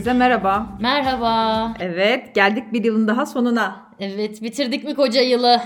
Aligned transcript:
Herkese 0.00 0.18
merhaba. 0.18 0.78
Merhaba. 0.80 1.74
Evet, 1.80 2.34
geldik 2.34 2.72
bir 2.72 2.84
yılın 2.84 3.08
daha 3.08 3.26
sonuna. 3.26 3.90
Evet, 3.98 4.42
bitirdik 4.42 4.84
mi 4.84 4.94
koca 4.94 5.20
yılı? 5.20 5.60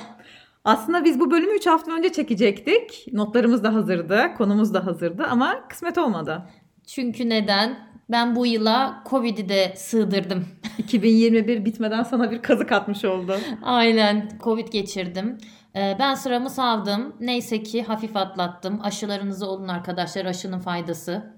Aslında 0.64 1.04
biz 1.04 1.20
bu 1.20 1.30
bölümü 1.30 1.54
3 1.56 1.66
hafta 1.66 1.92
önce 1.92 2.12
çekecektik. 2.12 3.06
Notlarımız 3.12 3.64
da 3.64 3.74
hazırdı, 3.74 4.22
konumuz 4.38 4.74
da 4.74 4.86
hazırdı 4.86 5.24
ama 5.30 5.68
kısmet 5.68 5.98
olmadı. 5.98 6.42
Çünkü 6.86 7.28
neden? 7.28 7.78
Ben 8.10 8.36
bu 8.36 8.46
yıla 8.46 9.02
Covid'i 9.10 9.48
de 9.48 9.72
sığdırdım. 9.76 10.44
2021 10.78 11.64
bitmeden 11.64 12.02
sana 12.02 12.30
bir 12.30 12.42
kazık 12.42 12.72
atmış 12.72 13.04
oldu. 13.04 13.36
Aynen, 13.62 14.28
Covid 14.44 14.68
geçirdim. 14.68 15.38
Ee, 15.76 15.96
Ben 15.98 16.14
sıramı 16.14 16.50
savdım. 16.50 17.16
Neyse 17.20 17.62
ki 17.62 17.82
hafif 17.82 18.16
atlattım. 18.16 18.80
Aşılarınızı 18.82 19.46
olun 19.46 19.68
arkadaşlar, 19.68 20.24
aşının 20.24 20.58
faydası. 20.58 21.34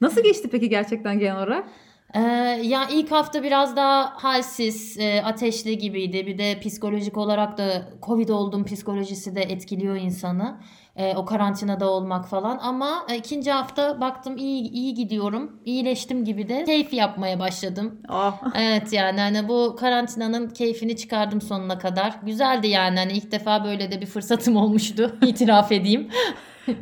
Nasıl 0.00 0.22
geçti 0.22 0.48
peki 0.52 0.68
gerçekten 0.68 1.18
genel 1.18 1.36
olarak? 1.36 1.64
Ee, 2.14 2.20
ya 2.62 2.88
ilk 2.90 3.10
hafta 3.10 3.42
biraz 3.42 3.76
daha 3.76 4.12
halsiz, 4.16 4.98
e, 4.98 5.22
ateşli 5.22 5.78
gibiydi. 5.78 6.26
Bir 6.26 6.38
de 6.38 6.60
psikolojik 6.60 7.16
olarak 7.16 7.58
da 7.58 7.88
Covid 8.02 8.28
oldum 8.28 8.64
psikolojisi 8.64 9.34
de 9.34 9.42
etkiliyor 9.42 9.96
insanı. 9.96 10.60
E, 10.96 11.16
o 11.16 11.24
karantinada 11.24 11.90
olmak 11.90 12.28
falan. 12.28 12.58
Ama 12.62 13.06
e, 13.10 13.16
ikinci 13.16 13.50
hafta 13.50 14.00
baktım 14.00 14.36
iyi 14.36 14.70
iyi 14.70 14.94
gidiyorum. 14.94 15.60
İyileştim 15.64 16.24
gibi 16.24 16.48
de 16.48 16.64
keyif 16.64 16.92
yapmaya 16.92 17.38
başladım. 17.38 18.00
Ah. 18.08 18.42
Evet 18.54 18.92
yani 18.92 19.20
hani 19.20 19.48
bu 19.48 19.76
karantinanın 19.80 20.48
keyfini 20.48 20.96
çıkardım 20.96 21.40
sonuna 21.40 21.78
kadar. 21.78 22.18
Güzeldi 22.22 22.68
yani 22.68 22.98
hani 22.98 23.12
ilk 23.12 23.32
defa 23.32 23.64
böyle 23.64 23.90
de 23.90 24.00
bir 24.00 24.06
fırsatım 24.06 24.56
olmuştu. 24.56 25.16
itiraf 25.26 25.72
edeyim. 25.72 26.08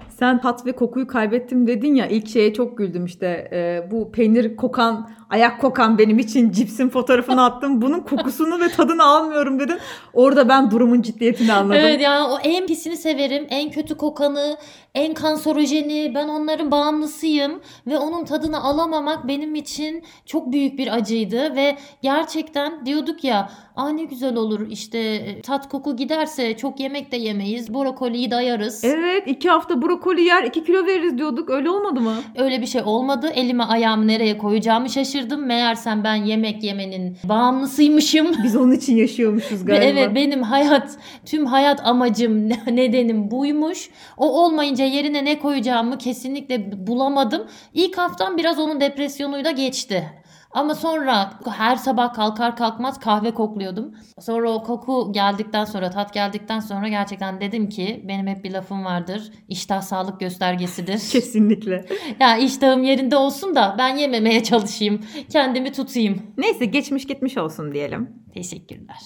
Sen 0.09 0.41
tat 0.41 0.67
ve 0.67 0.73
kokuyu 0.73 1.07
kaybettim 1.07 1.67
dedin 1.67 1.95
ya 1.95 2.07
ilk 2.07 2.29
şeye 2.29 2.55
çok 2.55 2.79
güldüm 2.79 3.05
işte 3.05 3.49
e, 3.53 3.91
bu 3.91 4.13
peynir 4.13 4.57
kokan 4.57 5.11
ayak 5.31 5.61
kokan 5.61 5.99
benim 5.99 6.19
için 6.19 6.51
cipsin 6.51 6.89
fotoğrafını 6.89 7.45
attım 7.45 7.83
bunun 7.83 8.01
kokusunu 8.01 8.61
ve 8.61 8.69
tadını 8.69 9.05
almıyorum 9.05 9.61
dedin 9.61 9.79
orada 10.13 10.49
ben 10.49 10.71
durumun 10.71 11.03
ciddiyetini 11.03 11.53
anladım. 11.53 11.81
Evet 11.85 12.01
yani 12.01 12.23
o 12.23 12.39
en 12.39 12.67
pisini 12.67 12.97
severim. 12.97 13.47
En 13.51 13.71
kötü 13.71 13.97
kokanı, 13.97 14.57
en 14.95 15.15
kanserojeni. 15.15 16.13
Ben 16.15 16.29
onların 16.29 16.71
bağımlısıyım. 16.71 17.61
Ve 17.87 17.99
onun 17.99 18.25
tadını 18.25 18.65
alamamak 18.65 19.29
benim 19.29 19.55
için 19.55 20.05
çok 20.27 20.53
büyük 20.53 20.79
bir 20.79 20.95
acıydı. 20.95 21.57
Ve 21.57 21.79
gerçekten 22.03 22.87
diyorduk 22.87 23.25
ya 23.25 23.51
Aa 23.77 23.89
ne 23.89 24.05
güzel 24.05 24.37
olur 24.37 24.67
işte 24.71 25.23
tat 25.43 25.69
koku 25.69 25.97
giderse 25.97 26.57
çok 26.57 26.81
yemek 26.81 27.13
de 27.13 27.17
yemeyiz. 27.17 27.75
Brokoliyi 27.75 28.31
dayarız. 28.31 28.85
Evet 28.85 29.23
iki 29.27 29.49
hafta 29.49 29.83
brokoli 29.83 30.23
yer 30.23 30.43
2 30.43 30.65
kilo 30.65 30.87
veririz 30.87 31.19
diyorduk 31.19 31.51
öyle 31.51 31.71
olmadı 31.71 32.01
mı? 32.01 32.15
Öyle 32.37 32.61
bir 32.61 32.67
şey 32.67 32.83
olmadı. 32.85 33.31
Elime 33.35 33.65
ayağımı 33.65 34.07
nereye 34.07 34.39
koyacağımı 34.39 34.91
şaşırdım. 34.91 35.18
Meğersem 35.27 36.05
ben 36.05 36.15
yemek 36.15 36.63
yemenin 36.65 37.17
bağımlısıymışım. 37.25 38.27
Biz 38.45 38.57
onun 38.57 38.73
için 38.73 38.97
yaşıyormuşuz 38.97 39.65
galiba. 39.65 39.85
evet 39.85 40.15
benim 40.15 40.43
hayat 40.43 40.91
tüm 41.27 41.47
hayat 41.47 41.87
amacım 41.87 42.49
ne- 42.49 42.61
nedenim 42.77 43.31
buymuş. 43.31 43.91
O 44.17 44.45
olmayınca 44.45 44.85
yerine 44.85 45.25
ne 45.25 45.39
koyacağımı 45.39 45.99
kesinlikle 45.99 46.87
bulamadım. 46.87 47.47
İlk 47.75 47.99
haftam 47.99 48.37
biraz 48.37 48.59
onun 48.59 48.81
depresyonuyla 48.81 49.51
geçti. 49.51 50.05
Ama 50.51 50.75
sonra 50.75 51.31
her 51.57 51.77
sabah 51.77 52.15
kalkar 52.15 52.57
kalkmaz 52.57 53.01
kahve 53.01 53.31
kokluyordum. 53.31 53.95
Sonra 54.21 54.51
o 54.51 54.63
koku 54.63 55.13
geldikten 55.13 55.65
sonra 55.65 55.91
tat 55.91 56.15
geldikten 56.15 56.61
sonra 56.61 56.89
gerçekten 56.89 57.41
dedim 57.41 57.69
ki 57.69 58.05
benim 58.09 58.27
hep 58.27 58.45
bir 58.45 58.51
lafım 58.51 58.85
vardır. 58.85 59.33
İştah 59.49 59.83
sağlık 59.83 60.21
göstergesidir. 60.21 60.99
Kesinlikle. 61.13 61.87
ya 62.21 62.37
iştahım 62.37 62.85
yerinde 62.85 63.17
olsun 63.17 63.55
da 63.55 63.75
ben 63.79 63.97
yememeye 63.97 64.43
çalışayım. 64.43 65.01
Kendimi 65.33 65.73
tutayım. 65.73 66.23
Neyse 66.39 66.65
geçmiş 66.65 67.07
gitmiş 67.07 67.39
olsun 67.39 67.75
diyelim. 67.75 68.09
Teşekkürler. 68.35 68.97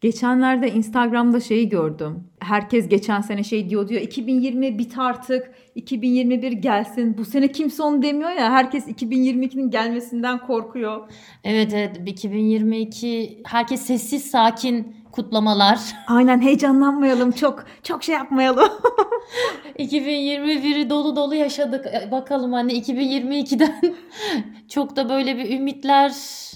Geçenlerde 0.00 0.70
Instagram'da 0.72 1.40
şeyi 1.40 1.68
gördüm. 1.68 2.24
Herkes 2.40 2.88
geçen 2.88 3.20
sene 3.20 3.44
şey 3.44 3.70
diyor 3.70 3.88
diyor 3.88 4.00
2020 4.00 4.78
bit 4.78 4.98
artık 4.98 5.50
2021 5.74 6.52
gelsin. 6.52 7.18
Bu 7.18 7.24
sene 7.24 7.52
kimse 7.52 7.82
onu 7.82 8.02
demiyor 8.02 8.30
ya 8.30 8.50
herkes 8.50 8.88
2022'nin 8.88 9.70
gelmesinden 9.70 10.38
korkuyor. 10.38 11.10
Evet 11.44 11.72
evet 11.74 12.00
2022 12.06 13.42
herkes 13.46 13.80
sessiz 13.80 14.30
sakin 14.30 14.96
kutlamalar. 15.12 15.80
Aynen 16.06 16.40
heyecanlanmayalım 16.40 17.30
çok 17.30 17.64
çok 17.82 18.04
şey 18.04 18.14
yapmayalım. 18.14 18.68
2021'i 19.78 20.90
dolu 20.90 21.16
dolu 21.16 21.34
yaşadık. 21.34 21.86
E, 21.86 22.10
Bakalım 22.10 22.52
hani 22.52 22.72
2022'den 22.72 23.94
çok 24.68 24.96
da 24.96 25.08
böyle 25.08 25.38
bir 25.38 25.58
ümitler 25.58 26.12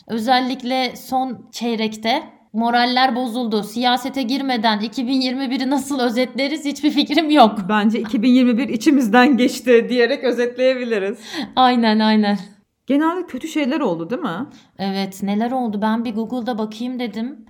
özellikle 0.09 0.97
son 0.97 1.49
çeyrekte 1.53 2.23
moraller 2.55 3.17
bozuldu. 3.17 3.63
Siyasete 3.63 4.23
girmeden 4.23 4.81
2021'i 4.81 5.71
nasıl 5.71 6.01
özetleriz 6.01 6.65
hiçbir 6.65 6.91
fikrim 6.91 7.31
yok. 7.31 7.59
Bence 7.69 8.01
2021 8.01 8.69
içimizden 8.69 9.37
geçti 9.37 9.87
diyerek 9.89 10.25
özetleyebiliriz. 10.25 11.19
Aynen 11.57 11.99
aynen. 11.99 12.39
Genelde 12.87 13.27
kötü 13.27 13.49
şeyler 13.49 13.81
oldu 13.81 14.11
değil 14.11 14.23
mi? 14.23 14.47
Evet 14.79 15.23
neler 15.23 15.51
oldu 15.51 15.83
ben 15.83 16.05
bir 16.05 16.15
Google'da 16.15 16.59
bakayım 16.59 16.99
dedim. 16.99 17.47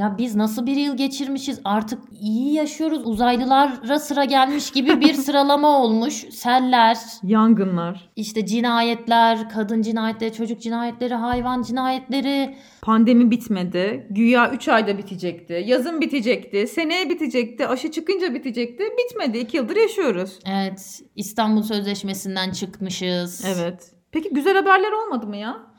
Ya 0.00 0.14
biz 0.18 0.36
nasıl 0.36 0.66
bir 0.66 0.76
yıl 0.76 0.96
geçirmişiz 0.96 1.60
artık 1.64 1.98
iyi 2.20 2.54
yaşıyoruz 2.54 3.06
uzaylılara 3.06 3.98
sıra 3.98 4.24
gelmiş 4.24 4.70
gibi 4.70 5.00
bir 5.00 5.14
sıralama 5.24 5.82
olmuş. 5.82 6.14
Seller, 6.14 6.98
Yangınlar, 7.22 8.10
işte 8.16 8.46
cinayetler, 8.46 9.48
kadın 9.48 9.82
cinayetleri, 9.82 10.32
çocuk 10.32 10.60
cinayetleri, 10.60 11.14
hayvan 11.14 11.62
cinayetleri. 11.62 12.56
pandemi 12.82 13.30
bitmedi. 13.30 14.06
Güya 14.10 14.50
3 14.50 14.68
ayda 14.68 14.98
bitecekti. 14.98 15.62
Yazın 15.66 16.00
bitecekti. 16.00 16.66
Seneye 16.66 17.10
bitecekti. 17.10 17.66
Aşı 17.66 17.90
çıkınca 17.90 18.34
bitecekti. 18.34 18.84
Bitmedi. 18.98 19.38
2 19.38 19.56
yıldır 19.56 19.76
yaşıyoruz. 19.76 20.38
Evet 20.46 21.00
İstanbul 21.16 21.62
Sözleşmesi'nden 21.62 22.50
çıkmışız. 22.50 23.44
Evet. 23.46 23.92
Peki 24.12 24.30
güzel 24.32 24.56
haberler 24.56 24.92
olmadı 24.92 25.26
mı 25.26 25.36
ya? 25.36 25.69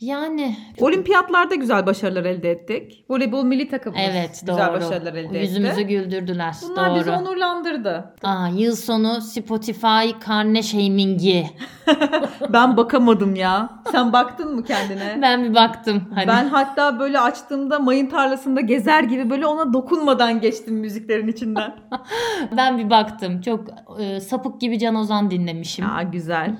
Yani 0.00 0.56
Olimpiyatlarda 0.80 1.54
güzel 1.54 1.86
başarılar 1.86 2.24
elde 2.24 2.50
ettik. 2.50 3.04
Voleybol 3.10 3.44
milli 3.44 3.68
takımımız 3.68 4.04
evet 4.10 4.42
güzel 4.46 4.66
doğru. 4.68 4.72
başarılar 4.74 5.14
elde 5.14 5.38
Yüzümüzü 5.38 5.80
etti. 5.80 5.86
güldürdüler. 5.86 6.54
Bunlar 6.68 6.90
doğru. 6.90 6.98
bizi 7.00 7.10
onurlandırdı. 7.10 8.14
Aa, 8.22 8.48
yıl 8.48 8.76
sonu 8.76 9.20
Spotify 9.20 10.10
karne 10.20 10.62
shamingi. 10.62 11.46
Ben 12.48 12.76
bakamadım 12.76 13.34
ya. 13.34 13.70
Sen 13.92 14.12
baktın 14.12 14.54
mı 14.54 14.64
kendine? 14.64 15.18
Ben 15.22 15.44
bir 15.44 15.54
baktım. 15.54 16.02
Hani. 16.14 16.26
Ben 16.28 16.48
hatta 16.48 16.98
böyle 17.00 17.20
açtığımda 17.20 17.78
mayın 17.78 18.06
tarlasında 18.06 18.60
gezer 18.60 19.02
gibi 19.02 19.30
böyle 19.30 19.46
ona 19.46 19.72
dokunmadan 19.72 20.40
geçtim 20.40 20.74
müziklerin 20.74 21.28
içinden. 21.28 21.74
Ben 22.56 22.78
bir 22.78 22.90
baktım. 22.90 23.40
Çok 23.40 23.64
e, 24.00 24.20
sapık 24.20 24.60
gibi 24.60 24.78
Can 24.78 24.94
Ozan 24.94 25.30
dinlemişim. 25.30 25.84
ya 25.84 26.02
güzel. 26.02 26.56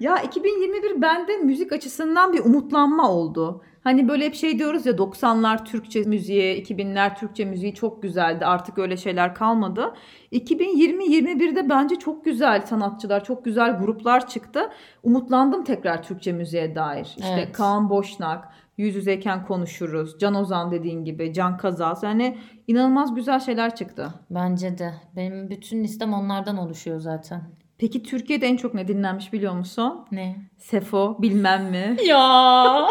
Ya 0.00 0.16
2021 0.18 1.02
bende 1.02 1.36
müzik 1.46 1.72
açısından 1.72 2.32
bir 2.32 2.40
umutlanma 2.40 3.10
oldu. 3.10 3.62
Hani 3.86 4.08
böyle 4.08 4.24
hep 4.24 4.34
şey 4.34 4.58
diyoruz 4.58 4.86
ya 4.86 4.92
90'lar 4.92 5.64
Türkçe 5.64 6.02
müziği, 6.02 6.62
2000'ler 6.64 7.18
Türkçe 7.18 7.44
müziği 7.44 7.74
çok 7.74 8.02
güzeldi. 8.02 8.46
Artık 8.46 8.78
öyle 8.78 8.96
şeyler 8.96 9.34
kalmadı. 9.34 9.94
2020-21'de 10.32 11.68
bence 11.68 11.96
çok 11.96 12.24
güzel 12.24 12.66
sanatçılar, 12.66 13.24
çok 13.24 13.44
güzel 13.44 13.78
gruplar 13.78 14.28
çıktı. 14.28 14.60
Umutlandım 15.02 15.64
tekrar 15.64 16.02
Türkçe 16.02 16.32
müziğe 16.32 16.74
dair. 16.74 17.04
İşte 17.04 17.34
Evet. 17.34 17.52
Kaan 17.52 17.90
Boşnak, 17.90 18.48
Yüz 18.78 18.94
Yüzeyken 18.94 19.46
Konuşuruz, 19.46 20.18
Can 20.18 20.34
Ozan 20.34 20.70
dediğin 20.70 21.04
gibi, 21.04 21.32
Can 21.32 21.56
Kazaz. 21.56 22.02
Yani 22.02 22.38
inanılmaz 22.66 23.14
güzel 23.14 23.40
şeyler 23.40 23.76
çıktı. 23.76 24.14
Bence 24.30 24.78
de. 24.78 24.94
Benim 25.16 25.50
bütün 25.50 25.84
listem 25.84 26.12
onlardan 26.12 26.56
oluşuyor 26.56 27.00
zaten. 27.00 27.42
Peki 27.78 28.02
Türkiye'de 28.02 28.46
en 28.46 28.56
çok 28.56 28.74
ne 28.74 28.88
dinlenmiş 28.88 29.32
biliyor 29.32 29.52
musun? 29.52 30.06
Ne? 30.12 30.36
Sefo 30.58 31.16
bilmem 31.22 31.64
mi? 31.70 31.96
Ya. 32.06 32.86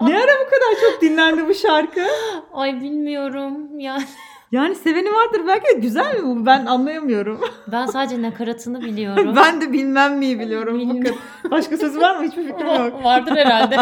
ne 0.00 0.16
ara 0.16 0.32
bu 0.46 0.50
kadar 0.50 0.80
çok 0.90 1.02
dinlendi 1.02 1.48
bu 1.48 1.54
şarkı? 1.54 2.06
Ay 2.52 2.80
bilmiyorum. 2.80 3.78
Yani 3.80 4.04
Yani 4.52 4.74
seveni 4.74 5.08
vardır 5.08 5.42
belki 5.46 5.76
de 5.76 5.80
güzel 5.80 6.14
mi 6.14 6.22
bu? 6.22 6.46
Ben 6.46 6.66
anlayamıyorum. 6.66 7.40
ben 7.72 7.86
sadece 7.86 8.22
nakaratını 8.22 8.80
biliyorum. 8.82 9.32
ben 9.36 9.60
de 9.60 9.72
bilmem 9.72 10.18
miyi 10.18 10.40
biliyorum. 10.40 10.78
Bilmem. 10.78 11.04
Bakın. 11.04 11.16
Başka 11.50 11.76
sözü 11.76 12.00
var 12.00 12.16
mı? 12.16 12.24
Hiçbir 12.24 12.42
fikrim 12.44 12.66
yok. 12.66 13.04
Vardır 13.04 13.36
herhalde. 13.36 13.76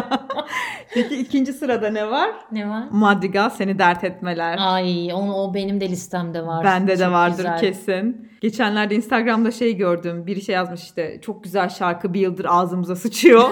Peki 0.95 1.17
ikinci 1.17 1.53
sırada 1.53 1.91
ne 1.91 2.11
var? 2.11 2.31
ne 2.53 2.69
var? 2.69 2.85
Madrigal 2.91 3.51
seni 3.51 3.79
dert 3.79 4.05
etmeler. 4.05 4.59
Ay 4.61 5.13
onu 5.15 5.35
o 5.35 5.55
benim 5.55 5.81
de 5.81 5.89
listemde 5.89 6.47
var. 6.47 6.65
Bende 6.65 6.99
de 6.99 7.05
Çok 7.05 7.13
vardır 7.13 7.37
güzel. 7.37 7.61
kesin. 7.61 8.31
Geçenlerde 8.41 8.95
Instagram'da 8.95 9.51
şey 9.51 9.77
gördüm. 9.77 10.27
Biri 10.27 10.43
şey 10.43 10.55
yazmış 10.55 10.83
işte 10.83 11.21
çok 11.23 11.45
güzel 11.45 11.69
şarkı 11.69 12.15
bir 12.15 12.21
yıldır 12.21 12.47
ağzımıza 12.49 12.97
sıçıyor. 12.97 13.51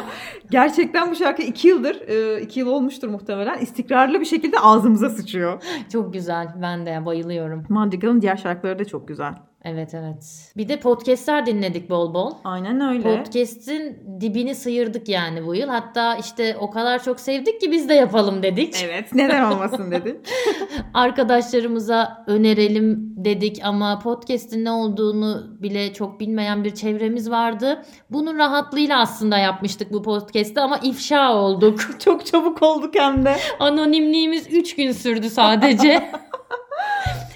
Gerçekten 0.51 1.11
bu 1.11 1.15
şarkı 1.15 1.43
iki 1.43 1.69
yıldır, 1.69 2.09
e, 2.09 2.41
iki 2.43 2.61
yıl 2.61 2.67
olmuştur 2.67 3.09
muhtemelen. 3.09 3.59
istikrarlı 3.59 4.21
bir 4.21 4.25
şekilde 4.25 4.59
ağzımıza 4.59 5.11
sıçıyor. 5.11 5.63
Çok 5.93 6.13
güzel. 6.13 6.49
Ben 6.63 6.87
de 6.87 7.07
bayılıyorum. 7.09 7.65
Madrigal'ın 7.69 8.23
diğer 8.23 8.37
şarkıları 8.37 8.79
da 8.79 8.85
çok 8.85 9.09
güzel. 9.09 9.35
Evet 9.65 9.95
evet. 9.95 10.53
Bir 10.57 10.69
de 10.69 10.81
podcastler 10.81 11.47
dinledik 11.47 11.91
bol 11.91 12.15
bol. 12.15 12.33
Aynen 12.45 12.81
öyle. 12.81 13.03
Podcast'in 13.03 13.99
dibini 14.21 14.55
sıyırdık 14.55 15.09
yani 15.09 15.47
bu 15.47 15.55
yıl. 15.55 15.69
Hatta 15.69 16.17
işte 16.17 16.57
o 16.61 16.71
kadar 16.71 17.03
çok 17.03 17.21
sevdik 17.21 17.61
ki 17.61 17.73
biz 17.73 17.89
de 17.89 17.95
yapalım 17.95 18.43
dedik. 18.43 18.85
Evet 18.85 19.15
neden 19.15 19.51
olmasın 19.51 19.91
dedik. 19.91 20.17
Arkadaşlarımıza 20.95 22.25
önerelim 22.27 23.15
dedik 23.17 23.61
ama 23.65 23.99
podcast'in 23.99 24.65
ne 24.65 24.71
olduğunu 24.71 25.57
bile 25.63 25.93
çok 25.93 26.21
bilmeyen 26.21 26.65
bir 26.65 26.75
çevremiz 26.75 27.31
vardı. 27.31 27.83
Bunun 28.11 28.39
rahatlığıyla 28.39 29.01
aslında 29.01 29.39
yapmıştık 29.39 29.93
bu 29.93 30.03
podcast'i 30.03 30.61
ama 30.61 30.79
ifşa 30.83 31.35
olduk. 31.35 31.81
Çok 31.99 32.27
çabuk 32.27 32.63
olduk 32.63 32.95
hem 32.97 33.25
de. 33.25 33.37
Anonimliğimiz 33.61 34.47
3 34.53 34.77
gün 34.77 34.93
sürdü 34.93 35.31
sadece. 35.31 36.11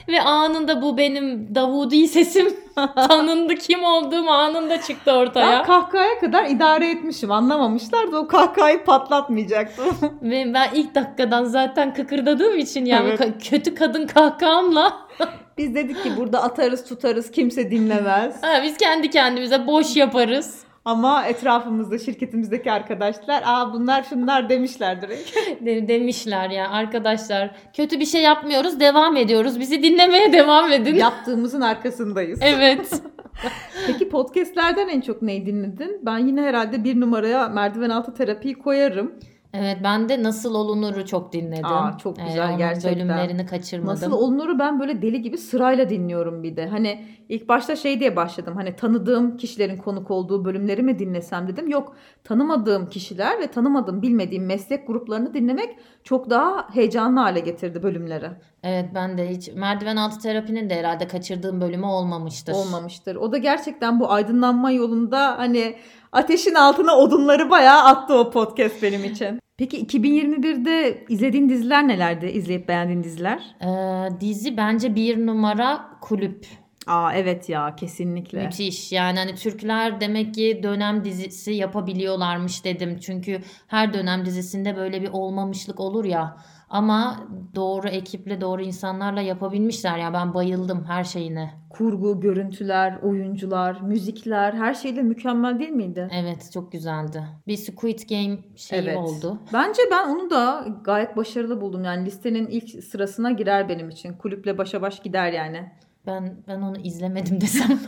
Ve 0.09 0.21
anında 0.23 0.83
bu 0.83 0.97
benim 0.97 1.55
Davudi 1.55 2.09
sesim 2.09 2.57
tanındı. 3.09 3.55
Kim 3.55 3.85
olduğum 3.85 4.29
anında 4.31 4.81
çıktı 4.81 5.13
ortaya. 5.13 5.59
Ben 5.59 5.65
kahkahaya 5.65 6.19
kadar 6.21 6.45
idare 6.45 6.91
etmişim. 6.91 7.31
Anlamamışlar 7.33 8.13
da 8.13 8.19
o 8.19 8.27
kahkahayı 8.29 8.85
patlatmayacaktım. 8.85 9.87
Ve 10.23 10.55
ben 10.55 10.69
ilk 10.75 10.95
dakikadan 10.95 11.45
zaten 11.45 11.95
kıkırdadığım 11.95 12.59
için 12.59 12.85
yani 12.85 13.09
Evet. 13.09 13.49
kötü 13.51 13.75
kadın 13.75 14.07
kahkahamla 14.07 14.97
Biz 15.59 15.75
dedik 15.75 16.03
ki 16.03 16.13
burada 16.17 16.43
atarız 16.43 16.85
tutarız 16.85 17.31
kimse 17.31 17.71
dinlemez. 17.71 18.43
ha, 18.43 18.61
biz 18.63 18.77
kendi 18.77 19.11
kendimize 19.11 19.67
boş 19.67 19.97
yaparız 19.97 20.59
Ama 20.85 21.27
etrafımızda 21.27 21.99
şirketimizdeki 21.99 22.73
arkadaşlar 22.73 23.43
aa 23.47 23.73
bunlar 23.73 24.03
şunlar 24.03 24.49
demişler 24.49 25.03
direkt. 25.03 25.37
de- 25.67 25.89
demişler 25.89 26.51
ya 26.51 26.71
arkadaşlar. 26.71 27.51
Kötü 27.77 28.01
bir 28.01 28.07
şey 28.07 28.23
yapmıyoruz 28.23 28.81
devam 28.81 29.17
ediyoruz. 29.17 29.61
Bizi 29.61 29.83
dinlemeye 29.83 30.33
devam 30.33 30.73
edin. 30.73 30.95
Yaptığımızın 30.95 31.61
arkasındayız. 31.61 32.39
Evet. 32.43 33.03
Peki 33.87 34.09
podcastlerden 34.09 34.89
en 34.89 35.01
çok 35.01 35.23
neyi 35.23 35.47
dinledin? 35.47 36.01
Ben 36.03 36.19
yine 36.19 36.43
herhalde 36.43 36.85
bir 36.85 37.01
numaraya 37.01 37.49
merdiven 37.49 37.91
altı 37.91 38.15
terapiyi 38.15 38.55
koyarım. 38.55 39.13
Evet 39.55 39.79
ben 39.85 40.09
de 40.09 40.23
Nasıl 40.23 40.55
Olunur'u 40.55 41.07
çok 41.07 41.33
dinledim. 41.33 41.65
Aa, 41.65 41.99
çok 41.99 42.17
güzel 42.17 42.49
onun 42.49 42.59
gerçekten. 42.59 42.95
bölümlerini 42.95 43.47
kaçırmadım. 43.47 43.95
Nasıl 43.95 44.13
olunuru 44.13 44.59
ben 44.59 44.81
böyle 44.81 45.03
deli 45.03 45.23
gibi 45.23 45.39
sırayla 45.39 45.89
dinliyorum 45.89 46.43
bir 46.43 46.57
de. 46.57 46.67
Hani 46.67 47.05
ilk 47.29 47.49
başta 47.49 47.77
şey 47.77 48.01
diye 48.01 48.17
başladım. 48.17 48.55
Hani 48.57 48.77
tanıdığım 48.77 49.37
kişilerin 49.37 49.77
konuk 49.77 50.11
olduğu 50.11 50.45
bölümleri 50.45 50.83
mi 50.83 50.99
dinlesem 50.99 51.49
dedim. 51.49 51.69
Yok 51.69 51.97
tanımadığım 52.25 52.89
kişiler 52.89 53.41
ve 53.41 53.47
tanımadığım 53.47 54.03
bilmediğim 54.03 54.47
meslek 54.47 54.87
gruplarını 54.87 55.35
dinlemek 55.35 55.77
çok 56.05 56.31
daha 56.31 56.75
heyecanlı 56.75 57.21
hale 57.21 57.41
getirdi 57.41 57.83
bölümleri. 57.83 58.31
Evet 58.63 58.91
ben 58.95 59.19
de 59.19 59.31
hiç 59.31 59.49
merdiven 59.55 59.97
altı 59.97 60.19
terapinin 60.21 60.71
de 60.71 60.75
herhalde 60.75 61.09
kaçırdığım 61.09 61.61
bölümü 61.61 61.87
olmamıştır. 61.87 62.53
Olmamıştır. 62.53 63.17
O 63.17 63.33
da 63.33 63.39
gerçekten 63.39 64.01
bu 64.01 64.11
aydınlanma 64.11 64.71
yolunda 64.71 65.39
hani 65.39 65.77
ateşin 66.13 66.55
altına 66.55 66.97
odunları 66.97 67.51
bayağı 67.51 67.85
attı 67.85 68.15
o 68.15 68.31
podcast 68.31 68.83
benim 68.83 69.05
için. 69.05 69.39
Peki 69.57 69.87
2021'de 69.87 71.05
izlediğin 71.09 71.49
diziler 71.49 71.89
nelerdi? 71.89 72.27
İzleyip 72.27 72.69
beğendiğin 72.69 73.05
diziler? 73.05 73.57
Ee, 73.61 74.21
dizi 74.21 74.57
bence 74.57 74.95
bir 74.95 75.27
numara 75.27 75.81
kulüp. 76.01 76.47
Aa 76.87 77.13
evet 77.15 77.49
ya 77.49 77.77
kesinlikle. 77.77 78.45
Müthiş. 78.45 78.93
Yani 78.93 79.19
hani 79.19 79.35
Türkler 79.35 80.01
demek 80.01 80.35
ki 80.35 80.61
dönem 80.63 81.05
dizisi 81.05 81.53
yapabiliyorlarmış 81.53 82.65
dedim. 82.65 82.99
Çünkü 83.01 83.41
her 83.67 83.95
dönem 83.95 84.27
dizisinde 84.27 84.77
böyle 84.77 85.03
bir 85.03 85.09
olmamışlık 85.09 85.81
olur 85.81 86.05
ya. 86.05 86.37
Ama 86.73 87.17
doğru 87.55 87.89
ekiple 87.89 88.41
doğru 88.41 88.63
insanlarla 88.63 89.21
yapabilmişler. 89.21 89.99
Ya 89.99 90.13
ben 90.13 90.35
bayıldım 90.35 90.85
her 90.89 91.05
şeyine. 91.05 91.51
Kurgu, 91.71 92.21
görüntüler, 92.21 92.99
oyuncular, 93.03 93.81
müzikler 93.81 94.53
her 94.53 94.75
şeyde 94.75 95.03
mükemmel 95.03 95.59
değil 95.59 95.71
miydi? 95.71 96.09
Evet 96.13 96.51
çok 96.55 96.73
güzeldi. 96.73 97.23
Bir 97.47 97.57
Squid 97.57 97.99
Game 98.11 98.39
şeyi 98.57 98.83
Evet. 98.83 98.97
oldu. 98.97 99.39
Bence 99.53 99.83
ben 99.91 100.09
onu 100.09 100.31
da 100.31 100.65
gayet 100.85 101.17
başarılı 101.17 101.61
buldum. 101.61 101.85
Yani 101.85 102.07
listenin 102.07 102.47
ilk 102.47 102.85
sırasına 102.85 103.31
girer 103.31 103.69
benim 103.69 103.91
için. 103.91 104.13
Kulüple 104.13 104.59
başa 104.59 104.83
baş 104.83 105.01
gider 105.01 105.33
yani. 105.33 105.73
Ben 106.07 106.37
ben 106.49 106.61
onu 106.61 106.77
izlemedim 106.79 107.41
desem. 107.41 107.69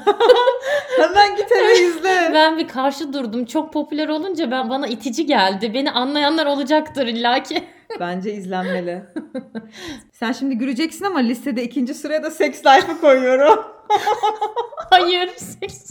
Hemen 1.00 1.36
git 1.36 1.52
eve 1.52 1.86
izle. 1.88 2.30
ben 2.34 2.58
bir 2.58 2.68
karşı 2.68 3.12
durdum. 3.12 3.44
Çok 3.44 3.72
popüler 3.72 4.08
olunca 4.08 4.50
ben 4.50 4.70
bana 4.70 4.86
itici 4.86 5.26
geldi. 5.26 5.74
Beni 5.74 5.90
anlayanlar 5.90 6.46
olacaktır 6.46 7.06
illaki. 7.06 7.64
Bence 8.00 8.32
izlenmeli. 8.32 9.02
Sen 10.12 10.32
şimdi 10.32 10.58
güleceksin 10.58 11.04
ama 11.04 11.18
listede 11.18 11.62
ikinci 11.62 11.94
sıraya 11.94 12.22
da 12.22 12.30
Sex 12.30 12.66
Life'ı 12.66 13.00
koyuyorum. 13.00 13.64
Hayır. 14.90 15.28
Sex, 15.36 15.90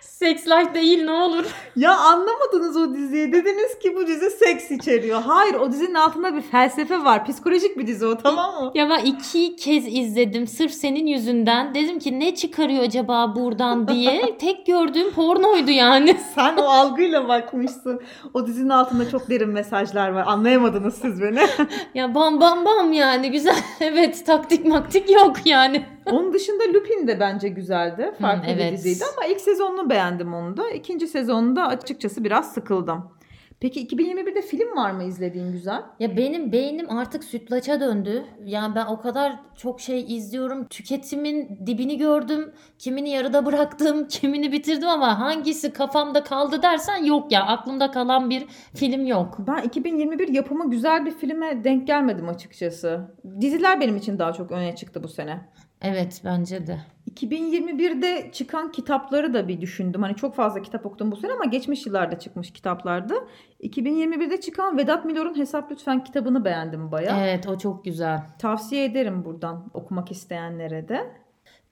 sex 0.00 0.46
life 0.46 0.74
değil 0.74 1.04
ne 1.04 1.10
olur. 1.10 1.44
ya 1.76 1.96
anlamadınız 1.96 2.76
o 2.76 2.94
diziyi. 2.94 3.32
Dediniz 3.32 3.78
ki 3.78 3.96
bu 3.96 4.06
dizi 4.06 4.30
seks 4.30 4.70
içeriyor. 4.70 5.22
Hayır 5.22 5.54
o 5.54 5.72
dizinin 5.72 5.94
altında 5.94 6.36
bir 6.36 6.40
felsefe 6.42 7.04
var. 7.04 7.24
Psikolojik 7.24 7.78
bir 7.78 7.86
dizi 7.86 8.06
o 8.06 8.18
tamam 8.18 8.64
mı? 8.64 8.70
Ya 8.74 8.90
ben 8.90 9.04
iki 9.04 9.56
kez 9.56 9.84
izledim 9.86 10.46
sırf 10.46 10.72
senin 10.72 11.06
yüzünden. 11.06 11.74
Dedim 11.74 11.98
ki 11.98 12.20
ne 12.20 12.34
çıkarıyor 12.34 12.82
acaba 12.82 13.34
buradan 13.36 13.88
diye. 13.88 14.36
Tek 14.38 14.66
gördüğüm 14.66 15.10
pornoydu 15.10 15.70
yani. 15.70 16.16
Sen 16.34 16.56
o 16.56 16.62
algıyla 16.62 17.28
bakmışsın. 17.28 18.00
O 18.34 18.46
dizinin 18.46 18.68
altında 18.68 19.10
çok 19.10 19.30
derin 19.30 19.48
mesajlar 19.50 20.08
var. 20.08 20.24
Anlayamadınız 20.26 20.94
siz 20.94 21.22
beni. 21.22 21.27
Ya 21.94 22.14
bam 22.14 22.40
bam 22.40 22.64
bam 22.64 22.92
yani 22.92 23.30
güzel. 23.30 23.56
Evet 23.80 24.26
taktik 24.26 24.66
maktik 24.66 25.10
yok 25.10 25.36
yani. 25.46 25.86
Onun 26.06 26.32
dışında 26.32 26.64
Lupin 26.74 27.08
de 27.08 27.20
bence 27.20 27.48
güzeldi. 27.48 28.12
Farklı 28.20 28.48
bir 28.48 28.54
evet. 28.54 28.72
diziydi 28.72 29.04
ama 29.16 29.26
ilk 29.26 29.40
sezonunu 29.40 29.90
beğendim 29.90 30.34
onu 30.34 30.56
da. 30.56 30.70
İkinci 30.70 31.08
sezonunda 31.08 31.66
açıkçası 31.66 32.24
biraz 32.24 32.52
sıkıldım. 32.52 33.17
Peki 33.60 33.86
2021'de 33.86 34.42
film 34.42 34.76
var 34.76 34.90
mı 34.90 35.04
izlediğin 35.04 35.52
güzel? 35.52 35.82
Ya 36.00 36.16
benim 36.16 36.52
beynim 36.52 36.90
artık 36.90 37.24
sütlaça 37.24 37.80
döndü. 37.80 38.24
Yani 38.44 38.74
ben 38.74 38.86
o 38.86 39.00
kadar 39.00 39.40
çok 39.56 39.80
şey 39.80 40.16
izliyorum. 40.16 40.68
Tüketimin 40.68 41.66
dibini 41.66 41.98
gördüm. 41.98 42.52
Kimini 42.78 43.10
yarıda 43.10 43.46
bıraktım, 43.46 44.08
kimini 44.08 44.52
bitirdim 44.52 44.88
ama 44.88 45.20
hangisi 45.20 45.72
kafamda 45.72 46.24
kaldı 46.24 46.62
dersen 46.62 47.04
yok 47.04 47.32
ya. 47.32 47.46
Aklımda 47.46 47.90
kalan 47.90 48.30
bir 48.30 48.46
film 48.74 49.06
yok. 49.06 49.38
Ben 49.38 49.62
2021 49.62 50.28
yapımı 50.28 50.70
güzel 50.70 51.06
bir 51.06 51.12
filme 51.12 51.64
denk 51.64 51.86
gelmedim 51.86 52.28
açıkçası. 52.28 53.00
Diziler 53.40 53.80
benim 53.80 53.96
için 53.96 54.18
daha 54.18 54.32
çok 54.32 54.52
öne 54.52 54.76
çıktı 54.76 55.02
bu 55.02 55.08
sene. 55.08 55.48
Evet 55.82 56.20
bence 56.24 56.66
de. 56.66 56.78
2021'de 57.10 58.32
çıkan 58.32 58.72
kitapları 58.72 59.34
da 59.34 59.48
bir 59.48 59.60
düşündüm. 59.60 60.02
Hani 60.02 60.16
çok 60.16 60.34
fazla 60.34 60.62
kitap 60.62 60.86
okudum 60.86 61.12
bu 61.12 61.16
sene 61.16 61.32
ama 61.32 61.44
geçmiş 61.44 61.86
yıllarda 61.86 62.18
çıkmış 62.18 62.52
kitaplardı. 62.52 63.14
2021'de 63.62 64.40
çıkan 64.40 64.78
Vedat 64.78 65.04
Milor'un 65.04 65.38
Hesap 65.38 65.72
Lütfen 65.72 66.04
kitabını 66.04 66.44
beğendim 66.44 66.92
bayağı. 66.92 67.20
Evet 67.20 67.48
o 67.48 67.58
çok 67.58 67.84
güzel. 67.84 68.20
Tavsiye 68.38 68.84
ederim 68.84 69.24
buradan 69.24 69.70
okumak 69.74 70.10
isteyenlere 70.10 70.88
de. 70.88 71.10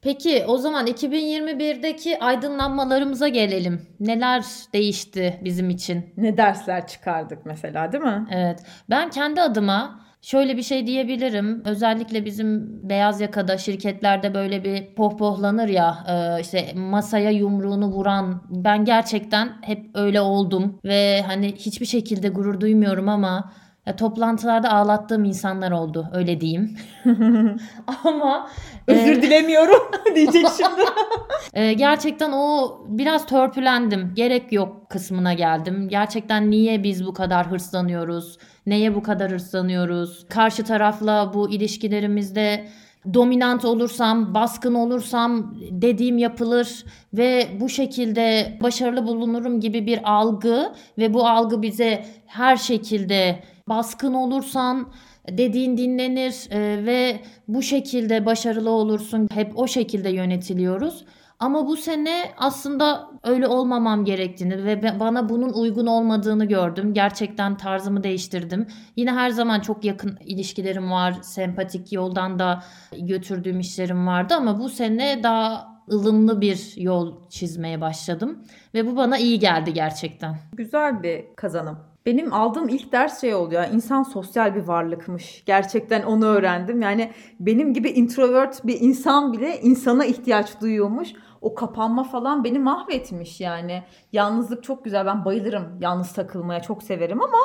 Peki 0.03 0.45
o 0.49 0.59
zaman 0.59 0.87
2021'deki 0.87 2.19
aydınlanmalarımıza 2.21 3.29
gelelim. 3.29 3.87
Neler 4.01 4.45
değişti 4.73 5.41
bizim 5.45 5.71
için? 5.71 6.15
Ne 6.17 6.37
dersler 6.37 6.87
çıkardık 6.87 7.47
mesela 7.47 7.93
değil 7.93 8.05
mi? 8.05 8.27
Evet. 8.31 8.63
Ben 8.91 9.11
kendi 9.11 9.41
adıma 9.41 10.06
şöyle 10.27 10.57
bir 10.57 10.63
şey 10.63 10.87
diyebilirim. 10.87 11.63
Özellikle 11.65 12.25
bizim 12.25 12.81
beyaz 12.89 13.21
yakada 13.21 13.59
şirketlerde 13.59 14.35
böyle 14.35 14.65
bir 14.65 14.95
pohpohlanır 14.95 15.69
ya 15.69 15.99
e, 16.09 16.41
işte 16.41 16.73
masaya 16.75 17.31
yumruğunu 17.31 17.87
vuran 17.87 18.43
ben 18.51 18.85
gerçekten 18.85 19.53
hep 19.63 19.91
öyle 19.95 20.21
oldum 20.21 20.81
ve 20.85 21.23
hani 21.27 21.55
hiçbir 21.57 21.87
şekilde 21.87 22.29
gurur 22.29 22.61
duymuyorum 22.61 23.09
ama 23.09 23.53
ya, 23.87 23.97
toplantılarda 23.97 24.73
ağlattığım 24.73 25.25
insanlar 25.25 25.71
oldu 25.71 26.11
öyle 26.13 26.41
diyeyim. 26.41 26.77
ama 28.05 28.51
e, 28.89 28.93
Özür 28.93 29.23
dilemiyorum 29.23 29.91
diyecek 30.15 30.47
şimdi. 30.57 30.91
ee, 31.55 31.73
gerçekten 31.73 32.33
o 32.33 32.79
biraz 32.89 33.27
törpülendim. 33.27 34.13
Gerek 34.15 34.53
yok 34.53 34.91
kısmına 34.91 35.35
geldim. 35.35 35.89
Gerçekten 35.89 36.51
niye 36.51 36.83
biz 36.83 37.07
bu 37.07 37.15
kadar 37.15 37.51
hırslanıyoruz? 37.51 38.39
Neye 38.67 38.95
bu 38.95 39.03
kadar 39.03 39.33
hırslanıyoruz? 39.33 40.27
Karşı 40.29 40.65
tarafla 40.65 41.31
bu 41.35 41.51
ilişkilerimizde 41.51 42.69
dominant 43.15 43.65
olursam, 43.65 44.35
baskın 44.35 44.75
olursam 44.75 45.55
dediğim 45.71 46.19
yapılır 46.19 46.85
ve 47.15 47.47
bu 47.61 47.69
şekilde 47.69 48.59
başarılı 48.63 49.07
bulunurum 49.07 49.61
gibi 49.61 49.87
bir 49.87 50.01
algı 50.05 50.73
ve 50.99 51.15
bu 51.15 51.29
algı 51.29 51.63
bize 51.63 52.05
her 52.27 52.57
şekilde 52.57 53.43
baskın 53.69 54.15
olursan 54.15 54.93
dediğin 55.31 55.77
dinlenir 55.77 56.51
e, 56.51 56.87
ve 56.87 57.21
bu 57.49 57.63
şekilde 57.63 58.27
başarılı 58.27 58.71
olursun. 58.71 59.29
Hep 59.33 59.59
o 59.59 59.67
şekilde 59.67 60.09
yönetiliyoruz. 60.09 61.05
Ama 61.39 61.67
bu 61.67 61.77
sene 61.77 62.23
aslında 62.37 63.11
öyle 63.25 63.47
olmamam 63.47 64.05
gerektiğini 64.05 64.65
ve 64.65 65.01
bana 65.01 65.29
bunun 65.29 65.53
uygun 65.53 65.87
olmadığını 65.87 66.45
gördüm. 66.45 66.95
Gerçekten 66.95 67.57
tarzımı 67.57 68.03
değiştirdim. 68.03 68.67
Yine 68.97 69.13
her 69.13 69.31
zaman 69.31 69.61
çok 69.61 69.85
yakın 69.85 70.19
ilişkilerim 70.25 70.91
var. 70.91 71.17
Sempatik 71.23 71.93
yoldan 71.93 72.39
da 72.39 72.63
götürdüğüm 72.99 73.61
işlerim 73.61 74.07
vardı 74.07 74.35
ama 74.35 74.59
bu 74.61 74.69
sene 74.69 75.23
daha 75.23 75.77
ılımlı 75.93 76.41
bir 76.41 76.73
yol 76.77 77.29
çizmeye 77.29 77.81
başladım 77.81 78.45
ve 78.75 78.87
bu 78.87 78.97
bana 78.97 79.19
iyi 79.19 79.39
geldi 79.39 79.73
gerçekten. 79.73 80.37
Güzel 80.53 81.03
bir 81.03 81.25
kazanım. 81.37 81.96
Benim 82.07 82.33
aldığım 82.33 82.69
ilk 82.69 82.93
ders 82.93 83.21
şey 83.21 83.35
oldu 83.35 83.55
ya 83.55 83.67
insan 83.67 84.03
sosyal 84.03 84.55
bir 84.55 84.61
varlıkmış. 84.61 85.43
Gerçekten 85.47 86.03
onu 86.03 86.27
öğrendim. 86.27 86.83
Yani 86.83 87.11
benim 87.41 87.75
gibi 87.75 87.89
introvert 87.89 88.67
bir 88.67 88.81
insan 88.81 89.33
bile 89.33 89.61
insana 89.61 90.05
ihtiyaç 90.05 90.61
duyuyormuş. 90.61 91.09
O 91.41 91.55
kapanma 91.55 92.05
falan 92.05 92.45
beni 92.45 92.59
mahvetmiş 92.59 93.41
yani. 93.41 93.83
Yalnızlık 94.13 94.65
çok 94.65 94.85
güzel. 94.85 95.07
Ben 95.07 95.25
bayılırım 95.25 95.79
yalnız 95.81 96.13
takılmaya 96.13 96.63
çok 96.63 96.83
severim 96.83 97.23
ama 97.23 97.39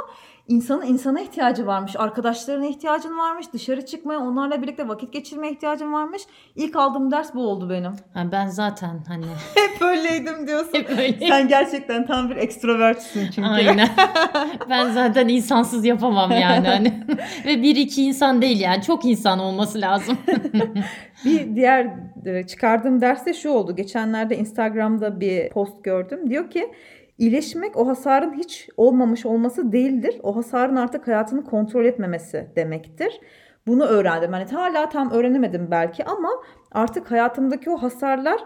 insanın 0.48 0.86
insana 0.86 1.22
ihtiyacı 1.22 1.68
varmış. 1.68 1.96
Arkadaşlarına 1.96 2.66
ihtiyacın 2.66 3.18
varmış. 3.18 3.46
Dışarı 3.54 3.86
çıkmaya, 3.86 4.20
onlarla 4.20 4.62
birlikte 4.62 4.88
vakit 4.88 5.14
geçirmeye 5.14 5.54
ihtiyacın 5.54 5.94
varmış. 5.94 6.22
İlk 6.56 6.76
aldığım 6.76 7.12
ders 7.12 7.34
bu 7.36 7.48
oldu 7.48 7.70
benim. 7.70 7.92
Yani 8.16 8.32
ben 8.32 8.48
zaten 8.48 9.04
hani 9.08 9.26
Hep 9.56 9.82
öyleydim 9.82 10.48
diyorsun. 10.48 10.74
hep 10.74 10.90
öyle. 10.90 11.28
Sen 11.28 11.48
gerçekten 11.48 12.06
tam 12.06 12.30
bir 12.30 12.36
ekstrovertsin 12.36 13.32
çünkü. 13.32 13.50
Aynen. 13.50 13.90
ben 14.70 14.92
zaten 14.92 15.28
insansız 15.28 15.86
yapamam 15.86 16.32
yani 16.32 16.68
hani. 16.68 17.04
Ve 17.46 17.62
bir 17.64 17.76
iki 17.76 18.04
insan 18.04 18.42
değil 18.42 18.60
yani 18.60 18.82
çok 18.84 19.06
insan 19.06 19.40
olması 19.40 19.82
lazım. 19.82 20.18
Bir 21.26 21.56
diğer 21.56 21.88
çıkardığım 22.48 23.02
ders 23.02 23.26
de 23.26 23.34
şu 23.34 23.50
oldu. 23.50 23.76
Geçenlerde 23.76 24.38
Instagram'da 24.38 25.20
bir 25.20 25.50
post 25.50 25.84
gördüm. 25.84 26.30
Diyor 26.30 26.50
ki 26.50 26.72
iyileşmek 27.18 27.78
o 27.78 27.88
hasarın 27.88 28.34
hiç 28.34 28.70
olmamış 28.78 29.26
olması 29.26 29.72
değildir. 29.72 30.20
O 30.24 30.36
hasarın 30.36 30.76
artık 30.76 31.08
hayatını 31.08 31.44
kontrol 31.44 31.86
etmemesi 31.86 32.48
demektir. 32.56 33.20
Bunu 33.68 33.84
öğrendim. 33.84 34.34
Yani 34.34 34.46
hala 34.52 34.90
tam 34.90 35.12
öğrenemedim 35.12 35.68
belki 35.72 36.06
ama 36.06 36.30
artık 36.72 37.12
hayatımdaki 37.12 37.70
o 37.70 37.78
hasarlar 37.78 38.40
e, 38.40 38.46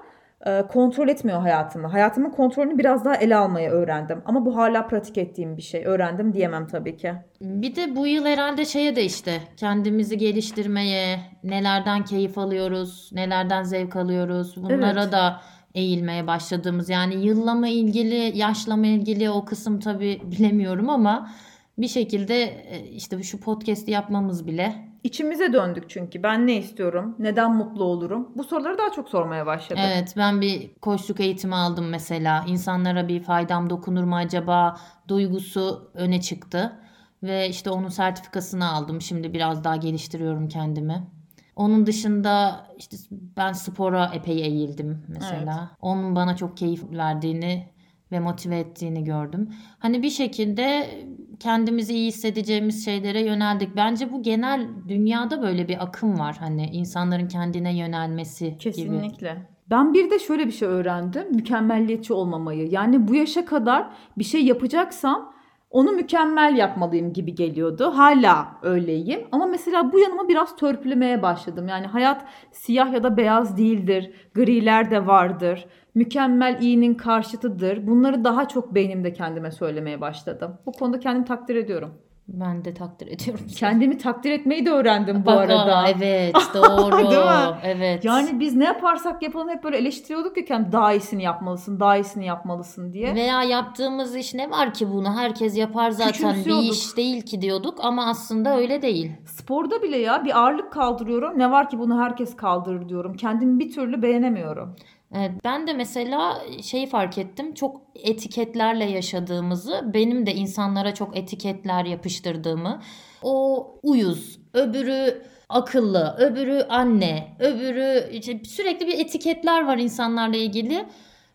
kontrol 0.69 1.07
etmiyor 1.07 1.41
hayatımı. 1.41 1.87
Hayatımın 1.87 2.29
kontrolünü 2.29 2.77
biraz 2.77 3.05
daha 3.05 3.15
ele 3.15 3.35
almayı 3.35 3.69
öğrendim. 3.69 4.21
Ama 4.25 4.45
bu 4.45 4.57
hala 4.57 4.87
pratik 4.87 5.17
ettiğim 5.17 5.57
bir 5.57 5.61
şey. 5.61 5.85
Öğrendim 5.85 6.33
diyemem 6.33 6.67
tabii 6.67 6.97
ki. 6.97 7.13
Bir 7.41 7.75
de 7.75 7.95
bu 7.95 8.07
yıl 8.07 8.25
herhalde 8.25 8.65
şeye 8.65 8.95
de 8.95 9.03
işte 9.03 9.31
kendimizi 9.57 10.17
geliştirmeye, 10.17 11.19
nelerden 11.43 12.03
keyif 12.05 12.37
alıyoruz, 12.37 13.09
nelerden 13.13 13.63
zevk 13.63 13.95
alıyoruz. 13.95 14.53
Bunlara 14.57 15.01
Evet. 15.01 15.11
da 15.11 15.41
eğilmeye 15.75 16.27
başladığımız. 16.27 16.89
Yani 16.89 17.25
yılla 17.25 17.55
mı 17.55 17.67
ilgili, 17.67 18.37
yaşla 18.37 18.75
mı 18.75 18.87
ilgili 18.87 19.29
o 19.29 19.45
kısım 19.45 19.79
tabii 19.79 20.21
bilemiyorum 20.23 20.89
ama 20.89 21.29
bir 21.77 21.87
şekilde 21.87 22.43
e, 22.43 22.83
işte 22.83 23.23
şu 23.23 23.39
podcast'i 23.39 23.91
yapmamız 23.91 24.47
bile 24.47 24.75
İçimize 25.05 25.53
döndük 25.53 25.89
çünkü. 25.89 26.23
Ben 26.23 26.47
ne 26.47 26.57
istiyorum? 26.57 27.15
Neden 27.19 27.55
mutlu 27.55 27.83
olurum? 27.83 28.31
Bu 28.35 28.43
soruları 28.43 28.77
daha 28.77 28.91
çok 28.91 29.09
sormaya 29.09 29.45
başladım. 29.45 29.83
Evet 29.85 30.13
ben 30.17 30.41
bir 30.41 30.73
koçluk 30.73 31.19
eğitimi 31.19 31.55
aldım 31.55 31.89
mesela. 31.89 32.45
İnsanlara 32.47 33.07
bir 33.07 33.23
faydam 33.23 33.69
dokunur 33.69 34.03
mu 34.03 34.15
acaba 34.15 34.77
duygusu 35.07 35.91
öne 35.93 36.21
çıktı. 36.21 36.79
Ve 37.23 37.49
işte 37.49 37.69
onun 37.69 37.89
sertifikasını 37.89 38.71
aldım. 38.71 39.01
Şimdi 39.01 39.33
biraz 39.33 39.63
daha 39.63 39.75
geliştiriyorum 39.75 40.47
kendimi. 40.47 41.07
Onun 41.55 41.85
dışında 41.85 42.67
işte 42.77 42.97
ben 43.11 43.53
spora 43.53 44.11
epey 44.13 44.41
eğildim 44.41 45.05
mesela. 45.07 45.71
Onun 45.81 46.15
bana 46.15 46.35
çok 46.35 46.57
keyif 46.57 46.83
verdiğini 46.91 47.69
ve 48.11 48.19
motive 48.19 48.59
ettiğini 48.59 49.03
gördüm. 49.03 49.49
Hani 49.79 50.03
bir 50.03 50.09
şekilde 50.09 50.89
kendimizi 51.39 51.93
iyi 51.93 52.07
hissedeceğimiz 52.07 52.85
şeylere 52.85 53.21
yöneldik. 53.21 53.75
Bence 53.75 54.11
bu 54.11 54.23
genel 54.23 54.67
dünyada 54.87 55.41
böyle 55.41 55.67
bir 55.67 55.83
akım 55.83 56.19
var. 56.19 56.35
Hani 56.39 56.65
insanların 56.65 57.27
kendine 57.27 57.77
yönelmesi 57.77 58.45
gibi. 58.45 58.59
Kesinlikle. 58.59 59.55
Ben 59.69 59.93
bir 59.93 60.09
de 60.09 60.19
şöyle 60.19 60.47
bir 60.47 60.51
şey 60.51 60.67
öğrendim. 60.67 61.31
Mükemmelliyetçi 61.31 62.13
olmamayı. 62.13 62.67
Yani 62.71 63.07
bu 63.07 63.15
yaşa 63.15 63.45
kadar 63.45 63.89
bir 64.17 64.23
şey 64.23 64.45
yapacaksam 64.45 65.35
onu 65.69 65.91
mükemmel 65.91 66.55
yapmalıyım 66.57 67.13
gibi 67.13 67.35
geliyordu. 67.35 67.91
Hala 67.95 68.47
öyleyim. 68.61 69.27
Ama 69.31 69.45
mesela 69.45 69.91
bu 69.93 69.99
yanıma 69.99 70.27
biraz 70.27 70.55
törpülemeye 70.55 71.21
başladım. 71.21 71.67
Yani 71.67 71.87
hayat 71.87 72.25
siyah 72.51 72.93
ya 72.93 73.03
da 73.03 73.17
beyaz 73.17 73.57
değildir. 73.57 74.11
Griler 74.33 74.91
de 74.91 75.07
vardır. 75.07 75.65
Mükemmel 75.95 76.61
iyinin 76.61 76.93
karşıtıdır. 76.93 77.87
Bunları 77.87 78.23
daha 78.23 78.47
çok 78.47 78.75
beynimde 78.75 79.13
kendime 79.13 79.51
söylemeye 79.51 80.01
başladım. 80.01 80.57
Bu 80.65 80.71
konuda 80.71 80.99
kendimi 80.99 81.25
takdir 81.25 81.55
ediyorum. 81.55 81.93
Ben 82.27 82.65
de 82.65 82.73
takdir 82.73 83.07
ediyorum. 83.07 83.45
Kendimi 83.57 83.97
takdir 83.97 84.31
etmeyi 84.31 84.65
de 84.65 84.71
öğrendim 84.71 85.21
bu 85.21 85.25
Bak, 85.25 85.37
arada. 85.37 85.75
aa, 85.75 85.89
evet 85.89 86.35
doğru. 86.53 86.97
Değil 86.97 87.19
mi? 87.19 87.57
Evet. 87.63 88.05
Yani 88.05 88.39
biz 88.39 88.55
ne 88.55 88.65
yaparsak 88.65 89.23
yapalım 89.23 89.49
hep 89.49 89.63
böyle 89.63 89.77
eleştiriyorduk 89.77 90.37
ya 90.37 90.45
kendi 90.45 90.71
daha 90.71 90.93
iyisini 90.93 91.23
yapmalısın, 91.23 91.79
daha 91.79 91.97
iyisini 91.97 92.25
yapmalısın 92.25 92.93
diye. 92.93 93.15
Veya 93.15 93.43
yaptığımız 93.43 94.15
iş 94.15 94.33
ne 94.33 94.51
var 94.51 94.73
ki 94.73 94.89
bunu 94.91 95.17
herkes 95.17 95.57
yapar 95.57 95.91
zaten 95.91 96.35
bir 96.45 96.71
iş 96.71 96.97
değil 96.97 97.21
ki 97.21 97.41
diyorduk 97.41 97.77
ama 97.81 98.05
aslında 98.09 98.57
öyle 98.57 98.81
değil. 98.81 99.11
Sporda 99.25 99.81
bile 99.81 99.97
ya 99.97 100.25
bir 100.25 100.39
ağırlık 100.39 100.73
kaldırıyorum. 100.73 101.39
Ne 101.39 101.51
var 101.51 101.69
ki 101.69 101.79
bunu 101.79 102.01
herkes 102.01 102.35
kaldırır 102.35 102.89
diyorum. 102.89 103.13
Kendimi 103.13 103.59
bir 103.59 103.71
türlü 103.71 104.01
beğenemiyorum. 104.01 104.75
Evet, 105.13 105.31
ben 105.43 105.67
de 105.67 105.73
mesela 105.73 106.41
şeyi 106.63 106.87
fark 106.87 107.17
ettim. 107.17 107.53
Çok 107.53 107.81
etiketlerle 107.95 108.85
yaşadığımızı, 108.85 109.91
benim 109.93 110.25
de 110.25 110.33
insanlara 110.33 110.93
çok 110.93 111.17
etiketler 111.17 111.85
yapıştırdığımı. 111.85 112.81
O 113.23 113.67
uyuz, 113.83 114.39
öbürü 114.53 115.21
akıllı, 115.49 116.15
öbürü 116.19 116.65
anne, 116.69 117.35
öbürü 117.39 118.09
işte 118.11 118.43
sürekli 118.43 118.87
bir 118.87 118.99
etiketler 118.99 119.65
var 119.67 119.77
insanlarla 119.77 120.37
ilgili. 120.37 120.85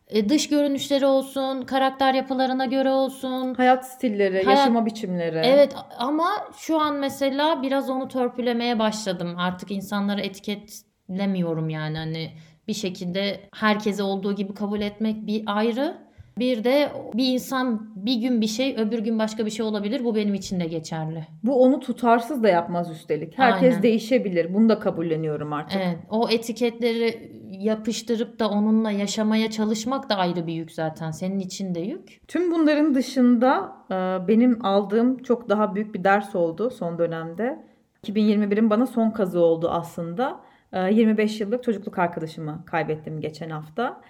E, 0.08 0.28
Dış 0.28 0.48
görünüşleri 0.48 1.06
olsun, 1.06 1.62
karakter 1.62 2.14
yapılarına 2.14 2.64
göre 2.66 2.90
olsun. 2.90 3.54
Hayat 3.54 3.86
stilleri, 3.86 4.44
Hayat- 4.44 4.58
yaşama 4.58 4.86
biçimleri. 4.86 5.40
Evet 5.44 5.74
ama 5.98 6.28
şu 6.56 6.80
an 6.80 6.94
mesela 6.94 7.62
biraz 7.62 7.90
onu 7.90 8.08
törpülemeye 8.08 8.78
başladım. 8.78 9.34
Artık 9.38 9.70
insanları 9.70 10.20
etiketlemiyorum 10.20 11.68
yani 11.68 11.98
hani 11.98 12.30
bir 12.70 12.74
şekilde 12.74 13.40
herkese 13.54 14.02
olduğu 14.02 14.32
gibi 14.32 14.54
kabul 14.54 14.80
etmek 14.80 15.26
bir 15.26 15.42
ayrı. 15.46 15.96
Bir 16.38 16.64
de 16.64 16.92
bir 17.14 17.32
insan 17.32 17.90
bir 17.96 18.14
gün 18.14 18.40
bir 18.40 18.46
şey 18.46 18.76
öbür 18.78 18.98
gün 18.98 19.18
başka 19.18 19.46
bir 19.46 19.50
şey 19.50 19.66
olabilir. 19.66 20.04
Bu 20.04 20.14
benim 20.14 20.34
için 20.34 20.60
de 20.60 20.66
geçerli. 20.66 21.26
Bu 21.42 21.62
onu 21.62 21.80
tutarsız 21.80 22.42
da 22.42 22.48
yapmaz 22.48 22.90
üstelik. 22.90 23.38
Herkes 23.38 23.70
Aynen. 23.70 23.82
değişebilir. 23.82 24.54
Bunu 24.54 24.68
da 24.68 24.78
kabulleniyorum 24.78 25.52
artık. 25.52 25.80
Evet, 25.84 25.98
o 26.10 26.28
etiketleri 26.28 27.32
yapıştırıp 27.50 28.38
da 28.38 28.48
onunla 28.50 28.90
yaşamaya 28.90 29.50
çalışmak 29.50 30.10
da 30.10 30.16
ayrı 30.16 30.46
bir 30.46 30.52
yük 30.52 30.72
zaten. 30.72 31.10
Senin 31.10 31.38
için 31.38 31.74
de 31.74 31.80
yük. 31.80 32.28
Tüm 32.28 32.52
bunların 32.52 32.94
dışında 32.94 33.72
e, 33.90 34.28
benim 34.28 34.64
aldığım 34.64 35.22
çok 35.22 35.48
daha 35.48 35.74
büyük 35.74 35.94
bir 35.94 36.04
ders 36.04 36.34
oldu 36.34 36.70
son 36.70 36.98
dönemde. 36.98 37.64
2021'in 38.06 38.70
bana 38.70 38.86
son 38.86 39.10
kazı 39.10 39.40
oldu 39.40 39.68
aslında. 39.70 40.40
E, 40.72 40.94
25 40.94 41.40
yıllık 41.40 41.64
çocukluk 41.64 41.98
arkadaşımı 41.98 42.64
kaybettim 42.66 43.20
geçen 43.20 43.50
hafta. 43.50 44.00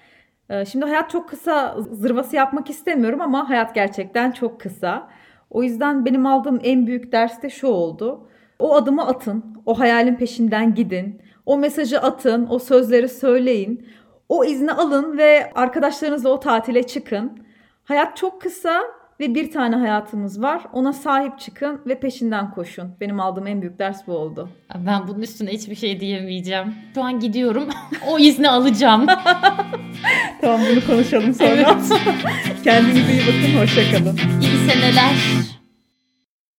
E, 0.50 0.64
Şimdi 0.64 0.84
hayat 0.84 1.10
çok 1.10 1.28
kısa, 1.28 1.76
zırvası 1.92 2.36
yapmak 2.36 2.70
istemiyorum 2.70 3.20
ama 3.20 3.48
hayat 3.48 3.74
gerçekten 3.74 4.30
çok 4.30 4.60
kısa. 4.60 5.10
O 5.50 5.62
yüzden 5.62 6.04
benim 6.04 6.26
aldığım 6.26 6.60
en 6.62 6.86
büyük 6.86 7.12
ders 7.12 7.42
de 7.42 7.50
şu 7.50 7.66
oldu. 7.66 8.28
O 8.58 8.74
adımı 8.74 9.06
atın, 9.06 9.44
o 9.66 9.78
hayalin 9.78 10.14
peşinden 10.14 10.74
gidin, 10.74 11.22
o 11.46 11.58
mesajı 11.58 12.00
atın, 12.00 12.46
o 12.50 12.58
sözleri 12.58 13.08
söyleyin. 13.08 13.86
O 14.28 14.44
izni 14.44 14.72
alın 14.72 15.18
ve 15.18 15.52
arkadaşlarınızla 15.54 16.28
o 16.30 16.40
tatile 16.40 16.82
çıkın. 16.86 17.38
Hayat 17.84 18.16
çok 18.16 18.42
kısa 18.42 18.82
ve 19.20 19.34
bir 19.34 19.50
tane 19.50 19.76
hayatımız 19.76 20.42
var. 20.42 20.62
Ona 20.72 20.92
sahip 20.92 21.38
çıkın 21.38 21.80
ve 21.86 22.00
peşinden 22.00 22.50
koşun. 22.50 22.90
Benim 23.00 23.20
aldığım 23.20 23.46
en 23.46 23.62
büyük 23.62 23.78
ders 23.78 24.06
bu 24.06 24.12
oldu. 24.12 24.48
Ben 24.86 25.08
bunun 25.08 25.22
üstüne 25.22 25.50
hiçbir 25.50 25.74
şey 25.74 26.00
diyemeyeceğim. 26.00 26.74
Şu 26.94 27.04
an 27.04 27.20
gidiyorum. 27.20 27.68
o 28.08 28.18
izni 28.18 28.50
alacağım. 28.50 29.06
Tamam 30.40 30.60
bunu 30.70 30.86
konuşalım 30.86 31.34
sonra. 31.34 31.62
Kendinize 32.64 33.12
iyi 33.12 33.20
bakın. 33.20 33.60
Hoşçakalın. 33.60 34.16
İyi 34.40 34.70
seneler. 34.70 35.14